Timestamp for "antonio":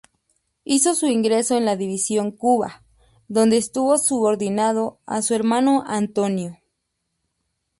5.85-6.57